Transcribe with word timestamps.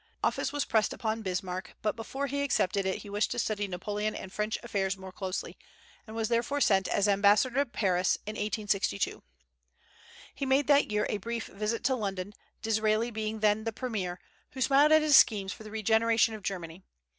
Office 0.23 0.51
was 0.51 0.65
pressed 0.65 0.93
upon 0.93 1.21
Bismarck, 1.21 1.75
but 1.83 1.95
before 1.95 2.25
he 2.25 2.41
accepted 2.41 2.87
it 2.87 3.03
he 3.03 3.09
wished 3.11 3.29
to 3.29 3.37
study 3.37 3.67
Napoleon 3.67 4.15
and 4.15 4.33
French 4.33 4.57
affairs 4.63 4.97
more 4.97 5.11
closely, 5.11 5.59
and 6.07 6.15
was 6.15 6.27
therefore 6.27 6.59
sent 6.59 6.87
as 6.87 7.07
ambassador 7.07 7.57
to 7.57 7.67
Paris 7.67 8.17
in 8.25 8.31
1862. 8.31 9.21
He 10.33 10.45
made 10.47 10.65
that 10.65 10.89
year 10.89 11.05
a 11.07 11.17
brief 11.17 11.45
visit 11.45 11.83
to 11.83 11.95
London, 11.95 12.33
Disraeli 12.63 13.11
being 13.11 13.41
then 13.41 13.63
the 13.63 13.71
premier, 13.71 14.19
who 14.53 14.61
smiled 14.61 14.91
at 14.91 15.03
his 15.03 15.15
schemes 15.15 15.53
for 15.53 15.63
the 15.63 15.69
regeneration 15.69 16.33
of 16.33 16.41
Germany. 16.41 16.81